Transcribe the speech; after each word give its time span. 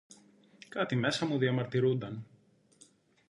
Κάτι 0.69 0.95
μέσα 0.95 1.25
μου 1.25 1.37
διαμαρτυρούνταν. 1.37 2.25